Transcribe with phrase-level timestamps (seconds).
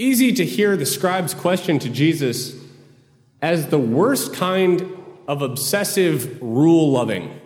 [0.00, 2.56] easy to hear the scribe's question to Jesus
[3.42, 4.96] as the worst kind
[5.28, 7.38] of obsessive rule loving.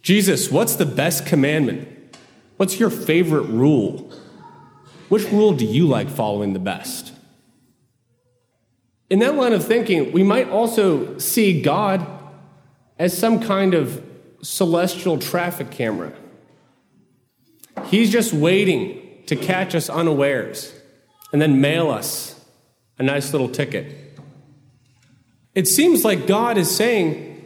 [0.00, 2.16] Jesus, what's the best commandment?
[2.56, 4.10] What's your favorite rule?
[5.10, 7.12] Which rule do you like following the best?
[9.10, 12.06] In that line of thinking, we might also see God
[12.98, 14.02] as some kind of
[14.42, 16.14] celestial traffic camera.
[17.84, 20.75] He's just waiting to catch us unawares
[21.32, 22.44] and then mail us
[22.98, 24.18] a nice little ticket.
[25.54, 27.44] It seems like God is saying,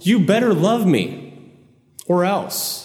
[0.00, 1.52] You better love me,
[2.06, 2.84] or else.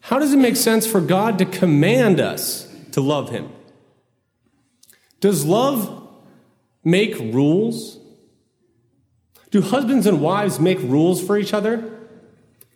[0.00, 3.50] How does it make sense for God to command us to love Him?
[5.20, 6.08] Does love
[6.82, 7.98] make rules?
[9.50, 11.98] Do husbands and wives make rules for each other?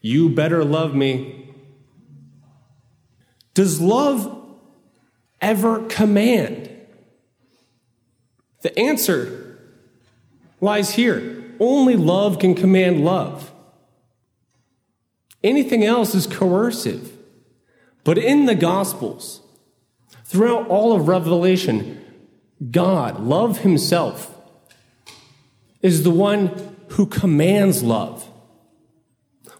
[0.00, 1.52] You better love me.
[3.54, 4.43] Does love
[5.44, 6.70] ever command?
[8.62, 9.58] The answer
[10.60, 11.54] lies here.
[11.60, 13.52] Only love can command love.
[15.42, 17.12] Anything else is coercive.
[18.02, 19.42] But in the Gospels,
[20.24, 22.02] throughout all of Revelation,
[22.70, 24.34] God, love Himself,
[25.82, 28.28] is the one who commands love.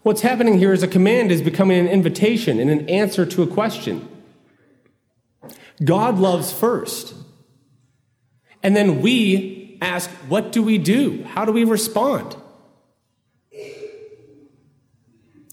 [0.01, 3.47] What's happening here is a command is becoming an invitation and an answer to a
[3.47, 4.07] question.
[5.83, 7.13] God loves first.
[8.63, 11.23] And then we ask, what do we do?
[11.23, 12.35] How do we respond?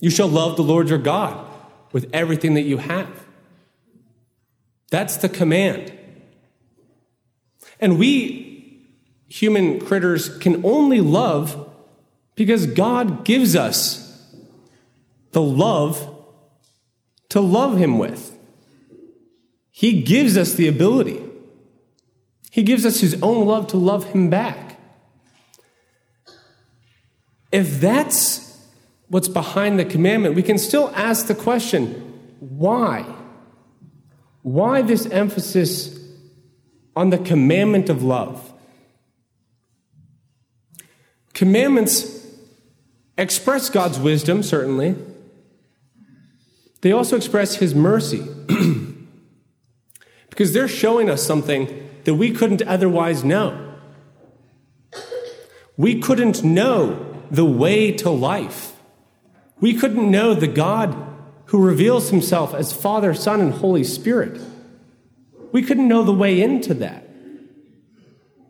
[0.00, 1.46] You shall love the Lord your God
[1.92, 3.26] with everything that you have.
[4.90, 5.92] That's the command.
[7.78, 8.86] And we,
[9.28, 11.70] human critters, can only love
[12.34, 14.26] because God gives us
[15.32, 16.08] the love
[17.30, 18.36] to love Him with.
[19.72, 21.20] He gives us the ability.
[22.50, 24.78] He gives us His own love to love Him back.
[27.50, 28.60] If that's
[29.08, 31.90] what's behind the commandment, we can still ask the question
[32.38, 33.06] why?
[34.42, 35.98] Why this emphasis
[36.94, 38.52] on the commandment of love?
[41.32, 42.26] Commandments
[43.16, 44.96] express God's wisdom, certainly.
[46.82, 48.26] They also express His mercy.
[50.32, 53.74] because they're showing us something that we couldn't otherwise know.
[55.76, 58.74] We couldn't know the way to life.
[59.60, 60.96] We couldn't know the God
[61.46, 64.40] who reveals himself as Father, Son, and Holy Spirit.
[65.52, 67.06] We couldn't know the way into that.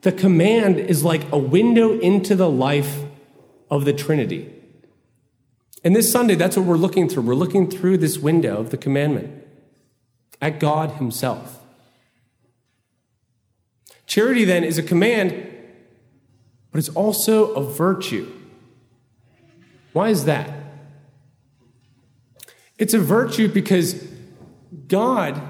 [0.03, 3.03] The command is like a window into the life
[3.72, 4.54] of the Trinity.
[5.82, 7.25] And this Sunday, that's what we're looking through.
[7.25, 9.44] We're looking through this window of the commandment
[10.41, 11.59] at God Himself.
[14.07, 15.31] Charity, then, is a command,
[16.71, 18.31] but it's also a virtue.
[19.93, 20.51] Why is that?
[22.79, 23.95] It's a virtue because
[24.89, 25.41] God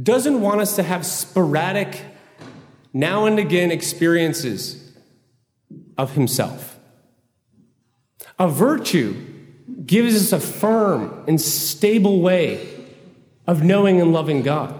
[0.00, 2.04] doesn't want us to have sporadic,
[2.92, 4.92] now and again experiences
[5.96, 6.78] of Himself.
[8.38, 9.14] A virtue
[9.86, 12.66] gives us a firm and stable way
[13.46, 14.78] of knowing and loving God,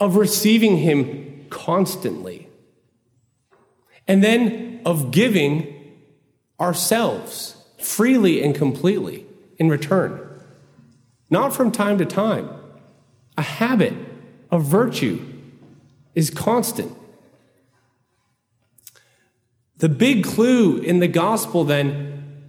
[0.00, 2.48] of receiving Him constantly.
[4.06, 5.74] And then of giving
[6.58, 9.26] ourselves freely and completely
[9.58, 10.20] in return.
[11.30, 12.48] Not from time to time.
[13.36, 13.94] A habit
[14.50, 15.24] of virtue
[16.14, 16.92] is constant.
[19.76, 22.42] The big clue in the gospel then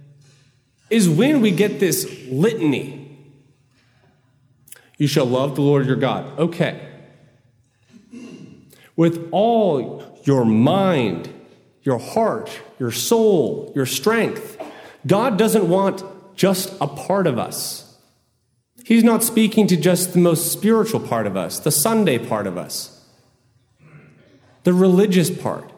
[0.88, 2.96] is when we get this litany.
[4.98, 6.38] You shall love the Lord your God.
[6.38, 6.89] Okay
[9.00, 11.26] with all your mind,
[11.80, 14.60] your heart, your soul, your strength.
[15.06, 16.04] God doesn't want
[16.36, 17.96] just a part of us.
[18.84, 22.58] He's not speaking to just the most spiritual part of us, the Sunday part of
[22.58, 23.02] us,
[24.64, 25.72] the religious part.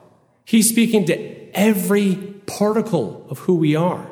[0.44, 1.16] He's speaking to
[1.56, 2.16] every
[2.46, 4.10] particle of who we are.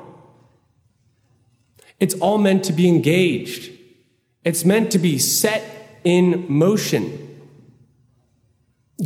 [1.98, 3.72] It's all meant to be engaged,
[4.44, 5.64] it's meant to be set
[6.04, 7.29] in motion.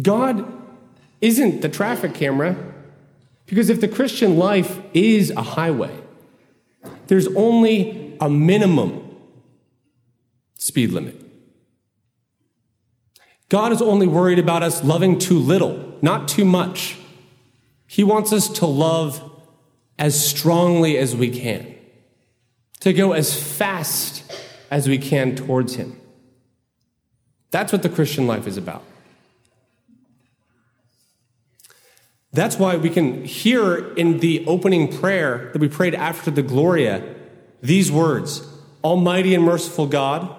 [0.03, 0.45] God
[1.21, 2.57] isn't the traffic camera
[3.47, 5.95] because if the Christian life is a highway,
[7.07, 9.17] there's only a minimum
[10.57, 11.21] speed limit.
[13.49, 16.97] God is only worried about us loving too little, not too much.
[17.87, 19.31] He wants us to love
[19.99, 21.75] as strongly as we can,
[22.81, 24.23] to go as fast
[24.71, 26.01] as we can towards Him.
[27.51, 28.83] That's what the Christian life is about.
[32.35, 37.15] That's why we can hear in the opening prayer that we prayed after the Gloria
[37.63, 38.43] these words
[38.83, 40.35] Almighty and merciful God,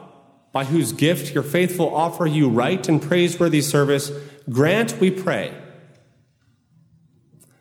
[0.51, 4.11] by whose gift your faithful offer you right and praiseworthy service,
[4.49, 5.51] grant, we pray,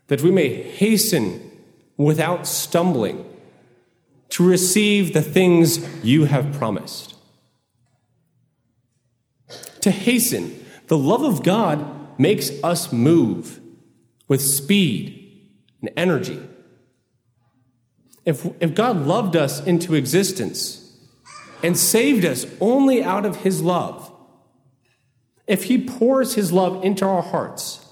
[0.09, 1.41] that we may hasten
[1.97, 3.25] without stumbling
[4.31, 7.15] to receive the things you have promised.
[9.81, 13.61] To hasten, the love of God makes us move
[14.29, 15.50] with speed
[15.81, 16.41] and energy.
[18.25, 20.99] If, if God loved us into existence
[21.62, 24.11] and saved us only out of his love,
[25.47, 27.85] if he pours his love into our hearts,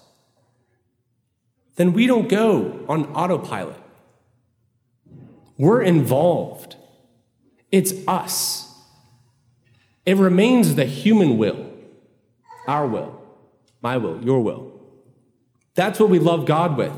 [1.76, 3.76] then we don't go on autopilot.
[5.58, 6.76] We're involved.
[7.70, 8.68] It's us.
[10.04, 11.70] It remains the human will,
[12.66, 13.22] our will,
[13.80, 14.71] my will, your will.
[15.74, 16.92] That's what we love God with.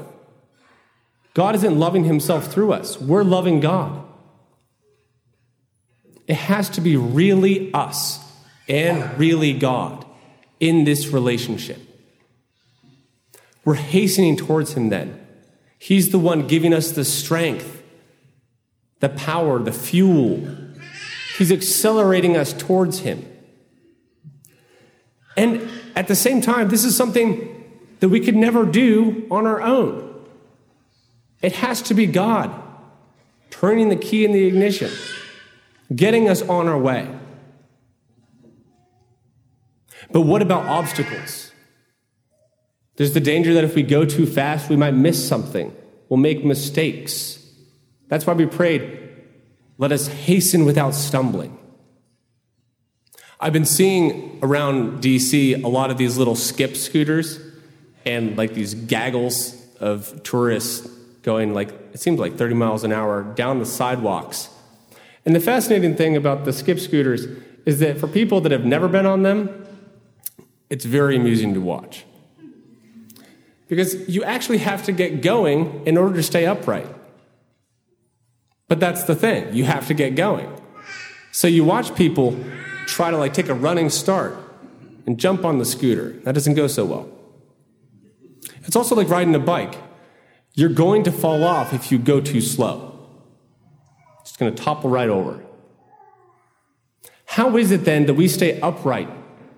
[1.35, 4.03] God isn't loving himself through us, we're loving God.
[6.27, 8.19] It has to be really us
[8.67, 10.07] and really God
[10.59, 11.79] in this relationship.
[13.65, 15.21] We're hastening towards him then.
[15.79, 17.83] He's the one giving us the strength,
[19.01, 20.49] the power, the fuel.
[21.37, 23.31] He's accelerating us towards him.
[25.37, 27.54] And at the same time, this is something
[28.05, 30.15] that we could never do on our own.
[31.41, 32.53] It has to be God
[33.49, 34.91] turning the key in the ignition,
[35.97, 37.09] getting us on our way.
[40.13, 41.51] But what about obstacles?
[42.97, 45.75] There's the danger that if we go too fast, we might miss something.
[46.11, 47.43] We'll make mistakes.
[48.09, 49.01] That's why we prayed,
[49.79, 51.57] let us hasten without stumbling.
[53.41, 57.54] I've been seeing around DC a lot of these little skip scooters
[58.05, 60.87] and like these gaggles of tourists
[61.23, 64.51] going like it seems like 30 miles an hour down the sidewalks.
[65.25, 67.27] And the fascinating thing about the skip scooters
[67.65, 69.67] is that for people that have never been on them,
[70.69, 72.05] it's very amusing to watch.
[73.69, 76.87] Because you actually have to get going in order to stay upright.
[78.69, 80.51] But that's the thing, you have to get going.
[81.33, 82.39] So you watch people
[82.87, 84.37] try to like take a running start
[85.07, 86.11] and jump on the scooter.
[86.25, 87.09] That doesn't go so well.
[88.65, 89.77] It's also like riding a bike.
[90.55, 92.99] You're going to fall off if you go too slow.
[94.21, 95.45] It's going to topple right over.
[97.27, 99.09] How is it then that we stay upright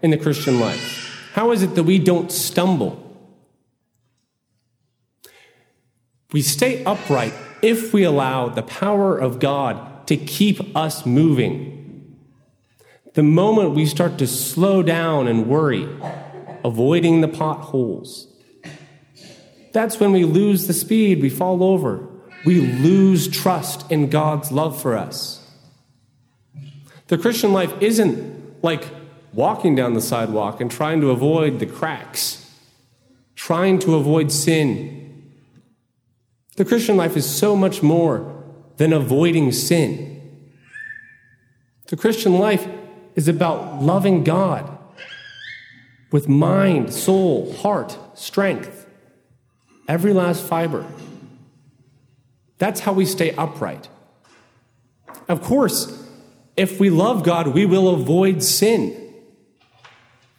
[0.02, 1.30] in the Christian life?
[1.34, 3.02] How is it that we don't stumble?
[6.32, 12.16] We stay upright if we allow the power of God to keep us moving.
[13.14, 15.88] The moment we start to slow down and worry,
[16.64, 18.28] avoiding the potholes,
[19.76, 22.08] that's when we lose the speed, we fall over.
[22.46, 25.46] We lose trust in God's love for us.
[27.08, 28.84] The Christian life isn't like
[29.32, 32.50] walking down the sidewalk and trying to avoid the cracks,
[33.34, 35.32] trying to avoid sin.
[36.56, 38.42] The Christian life is so much more
[38.78, 40.40] than avoiding sin.
[41.88, 42.66] The Christian life
[43.14, 44.78] is about loving God
[46.10, 48.85] with mind, soul, heart, strength
[49.88, 50.86] every last fiber.
[52.58, 53.88] That's how we stay upright.
[55.28, 56.04] Of course,
[56.56, 59.02] if we love God, we will avoid sin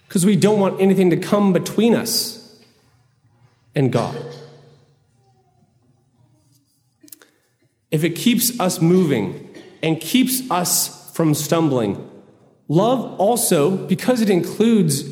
[0.08, 2.64] because we don't want anything to come between us
[3.76, 4.18] and God.
[7.92, 12.10] If it keeps us moving and keeps us from stumbling,
[12.68, 15.04] love also, because it includes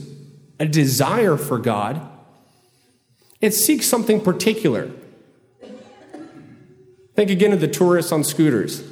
[0.60, 2.02] a desire for God,
[3.46, 4.92] it seeks something particular.
[7.16, 8.84] Think again of the tourists on scooters.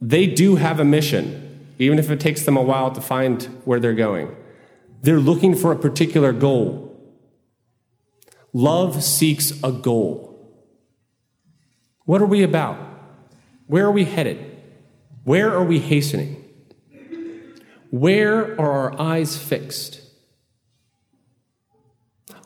[0.00, 3.80] They do have a mission, even if it takes them a while to find where
[3.80, 4.34] they're going.
[5.00, 6.88] They're looking for a particular goal.
[8.52, 10.28] Love seeks a goal.
[12.04, 12.78] What are we about?
[13.66, 14.60] Where are we headed?
[15.24, 16.44] Where are we hastening?
[17.90, 20.00] Where are our eyes fixed?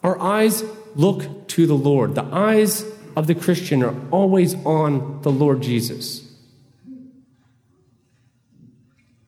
[0.02, 0.62] Our eyes
[0.96, 2.14] look to the Lord.
[2.14, 2.84] The eyes
[3.14, 6.22] of the Christian are always on the Lord Jesus.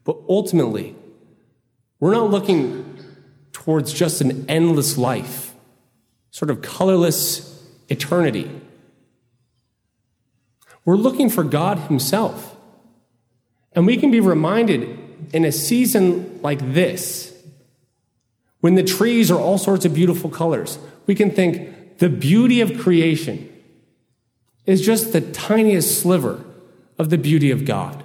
[0.04, 0.96] But ultimately,
[2.00, 2.98] we're not looking
[3.52, 5.54] towards just an endless life,
[6.30, 8.50] sort of colorless eternity.
[10.84, 12.56] We're looking for God Himself.
[13.72, 14.98] And we can be reminded
[15.34, 17.37] in a season like this
[18.60, 22.78] when the trees are all sorts of beautiful colors, we can think the beauty of
[22.78, 23.48] creation
[24.66, 26.44] is just the tiniest sliver
[26.98, 28.04] of the beauty of God.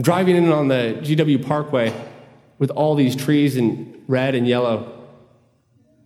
[0.00, 1.94] Driving in on the GW Parkway
[2.58, 4.92] with all these trees in red and yellow,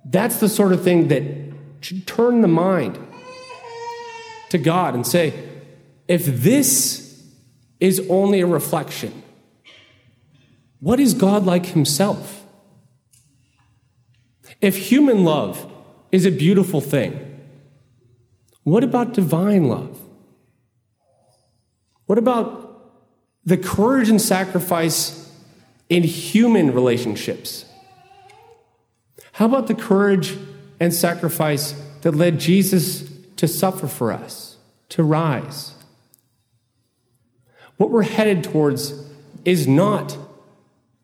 [0.05, 1.23] that's the sort of thing that
[1.81, 2.99] should turn the mind
[4.51, 5.33] to God and say,
[6.07, 7.23] if this
[7.81, 9.23] is only a reflection,
[10.81, 12.44] what is God like himself?
[14.61, 15.71] If human love
[16.13, 17.21] is a beautiful thing,
[18.63, 20.01] what about divine love?
[22.07, 22.65] What about
[23.45, 25.31] the courage and sacrifice
[25.89, 27.67] in human relationships?
[29.33, 30.37] How about the courage
[30.81, 34.57] and sacrifice that led Jesus to suffer for us,
[34.91, 35.75] to rise?
[37.77, 38.95] What we're headed towards
[39.45, 40.17] is not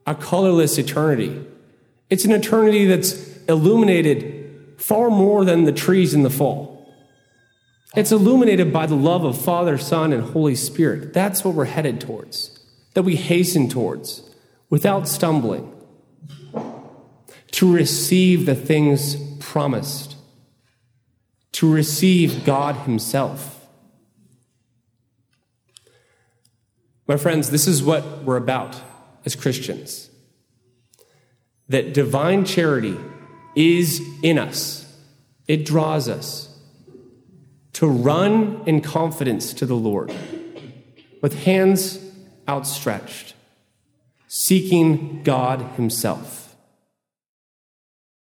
[0.06, 1.44] a colorless eternity.
[2.08, 6.70] It's an eternity that's illuminated far more than the trees in the fall.
[7.94, 11.12] It's illuminated by the love of Father, Son, and Holy Spirit.
[11.12, 12.58] That's what we're headed towards,
[12.94, 14.22] that we hasten towards
[14.70, 15.70] without stumbling,
[17.50, 20.14] to receive the things promised,
[21.52, 23.66] to receive God Himself.
[27.08, 28.80] My friends, this is what we're about
[29.26, 30.10] as Christians
[31.70, 32.96] that divine charity
[33.54, 34.86] is in us,
[35.46, 36.58] it draws us
[37.74, 40.12] to run in confidence to the Lord
[41.22, 41.98] with hands
[42.48, 43.34] outstretched,
[44.28, 46.49] seeking God Himself.